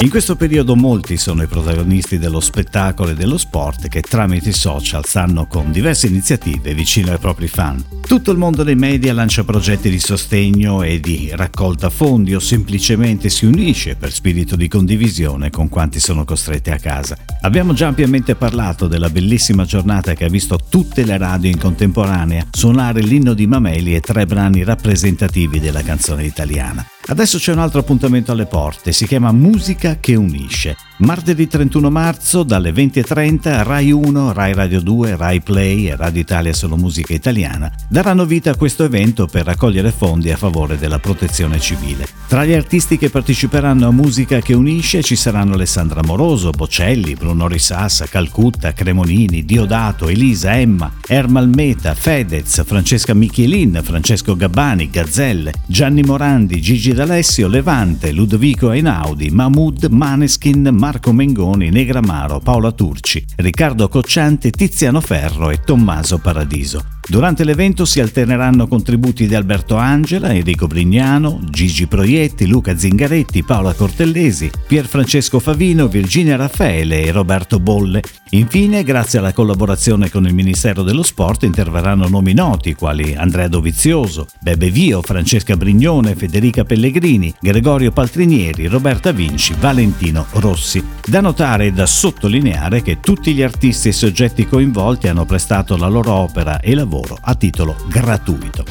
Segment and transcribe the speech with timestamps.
[0.00, 4.52] In questo periodo molti sono i protagonisti dello spettacolo e dello sport che tramite i
[4.52, 7.82] social stanno con diverse iniziative vicino ai propri fan.
[8.06, 13.30] Tutto il mondo dei media lancia progetti di sostegno e di raccolta fondi o semplicemente
[13.30, 17.16] si unisce per spirito di condivisione con quanti sono costretti a casa.
[17.42, 22.48] Abbiamo già ampiamente parlato della bellissima giornata che ha visto tutte le radio in contemporanea
[22.50, 26.84] suonare l'inno di Mameli e tre brani rappresentativi della canzone italiana.
[27.06, 30.74] Adesso c'è un altro appuntamento alle porte, si chiama Musica che unisce.
[31.04, 36.54] Martedì 31 marzo dalle 20.30 Rai 1, Rai Radio 2, Rai Play e Radio Italia
[36.54, 41.60] Solo Musica Italiana daranno vita a questo evento per raccogliere fondi a favore della protezione
[41.60, 42.06] civile.
[42.26, 47.48] Tra gli artisti che parteciperanno a Musica che unisce ci saranno Alessandra Moroso, Bocelli, Bruno
[47.48, 56.02] Risassa, Calcutta, Cremonini, Diodato, Elisa, Emma, Ermal Meta, Fedez, Francesca Michelin, Francesco Gabbani, Gazzelle, Gianni
[56.02, 64.50] Morandi, Gigi D'Alessio, Levante, Ludovico Einaudi, Mahmoud, Maneskin, Marco Mengoni, Negramaro, Paola Turci, Riccardo Cocciante,
[64.50, 66.93] Tiziano Ferro e Tommaso Paradiso.
[67.06, 73.74] Durante l'evento si alterneranno contributi di Alberto Angela, Enrico Brignano, Gigi Proietti, Luca Zingaretti, Paola
[73.74, 78.00] Cortellesi, Pier Francesco Favino, Virginia Raffaele e Roberto Bolle.
[78.30, 84.26] Infine, grazie alla collaborazione con il Ministero dello Sport, interverranno nomi noti quali Andrea Dovizioso,
[84.40, 90.82] Bebe Vio, Francesca Brignone, Federica Pellegrini, Gregorio Paltrinieri, Roberta Vinci, Valentino Rossi.
[91.06, 95.88] Da notare e da sottolineare che tutti gli artisti e soggetti coinvolti hanno prestato la
[95.88, 98.64] loro opera e lavoro lavoro a titolo gratuito.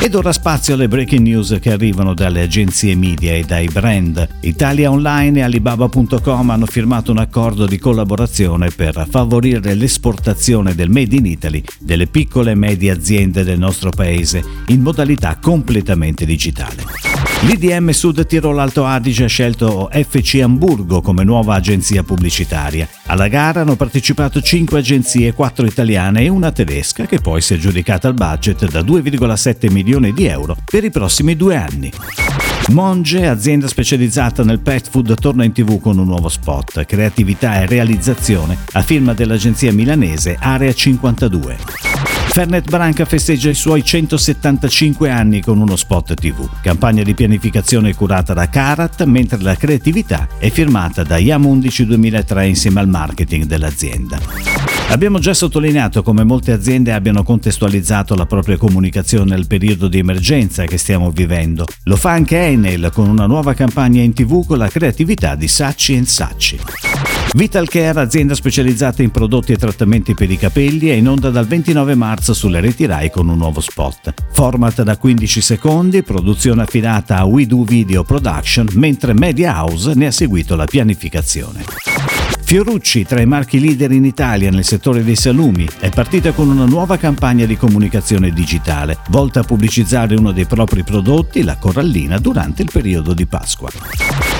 [0.00, 4.26] Ed ora spazio alle breaking news che arrivano dalle agenzie media e dai brand.
[4.42, 11.16] Italia Online e Alibaba.com hanno firmato un accordo di collaborazione per favorire l'esportazione del Made
[11.16, 17.07] in Italy delle piccole e medie aziende del nostro paese in modalità completamente digitale.
[17.42, 22.88] L'IDM Sud Tirol Alto Adige ha scelto FC Hamburgo come nuova agenzia pubblicitaria.
[23.06, 27.56] Alla gara hanno partecipato 5 agenzie, 4 italiane e una tedesca che poi si è
[27.56, 31.92] aggiudicata il budget da 2,7 milioni di euro per i prossimi due anni.
[32.70, 37.66] Monge, azienda specializzata nel pet food, torna in tv con un nuovo spot, creatività e
[37.66, 41.97] realizzazione a firma dell'agenzia milanese Area 52.
[42.30, 46.48] Fernet Branca festeggia i suoi 175 anni con uno spot TV.
[46.62, 52.46] Campagna di pianificazione curata da Karat, mentre la creatività è firmata da Yam 11 2003
[52.46, 54.77] insieme al marketing dell'azienda.
[54.90, 60.64] Abbiamo già sottolineato come molte aziende abbiano contestualizzato la propria comunicazione nel periodo di emergenza
[60.64, 61.66] che stiamo vivendo.
[61.84, 66.04] Lo fa anche Enel con una nuova campagna in tv con la creatività di Sacci
[66.06, 66.58] Sacci.
[67.34, 71.46] Vital Care, azienda specializzata in prodotti e trattamenti per i capelli, è in onda dal
[71.46, 74.14] 29 marzo sulle reti Rai con un nuovo spot.
[74.32, 80.06] Format da 15 secondi, produzione affidata a We Do Video Production, mentre Media House ne
[80.06, 82.07] ha seguito la pianificazione.
[82.48, 86.64] Fiorucci, tra i marchi leader in Italia nel settore dei salumi, è partita con una
[86.64, 92.62] nuova campagna di comunicazione digitale, volta a pubblicizzare uno dei propri prodotti, la corallina, durante
[92.62, 93.68] il periodo di Pasqua.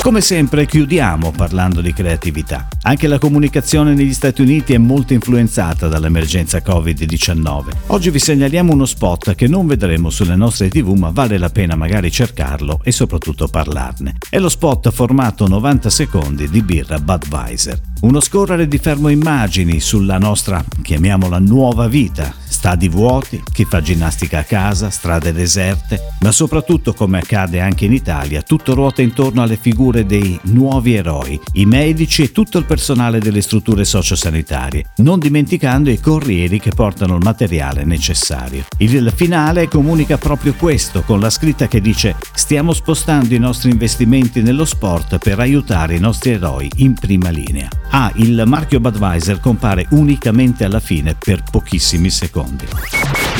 [0.00, 2.66] Come sempre chiudiamo parlando di creatività.
[2.82, 7.66] Anche la comunicazione negli Stati Uniti è molto influenzata dall'emergenza Covid-19.
[7.86, 11.76] Oggi vi segnaliamo uno spot che non vedremo sulle nostre tv ma vale la pena
[11.76, 14.16] magari cercarlo e soprattutto parlarne.
[14.28, 17.91] È lo spot formato 90 secondi di birra Budweiser.
[18.02, 24.38] Uno scorrere di fermo immagini sulla nostra, chiamiamola, nuova vita, stadi vuoti, chi fa ginnastica
[24.38, 29.56] a casa, strade deserte, ma soprattutto, come accade anche in Italia, tutto ruota intorno alle
[29.56, 35.90] figure dei nuovi eroi, i medici e tutto il personale delle strutture sociosanitarie, non dimenticando
[35.90, 38.62] i corrieri che portano il materiale necessario.
[38.76, 44.40] Il finale comunica proprio questo, con la scritta che dice stiamo spostando i nostri investimenti
[44.40, 47.68] nello sport per aiutare i nostri eroi in prima linea.
[47.90, 52.66] Ah, il marchio Budweiser compare unicamente alla fine per pochissimi secondi secondi.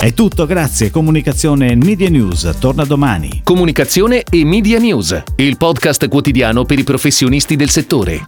[0.01, 0.91] È tutto, grazie.
[0.91, 3.43] Comunicazione e Media News torna domani.
[3.45, 8.23] Comunicazione e Media News, il podcast quotidiano per i professionisti del settore.